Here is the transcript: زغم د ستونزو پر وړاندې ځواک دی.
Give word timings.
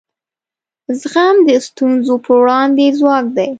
زغم 0.99 1.35
د 1.47 1.49
ستونزو 1.67 2.15
پر 2.25 2.33
وړاندې 2.39 2.85
ځواک 2.99 3.25
دی. 3.37 3.49